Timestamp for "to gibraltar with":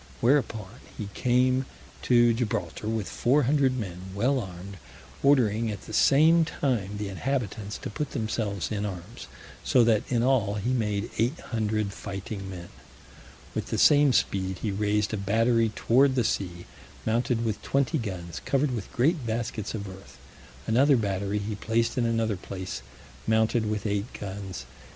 2.01-3.07